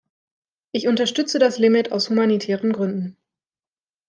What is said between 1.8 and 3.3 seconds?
aus humanitären Gründen.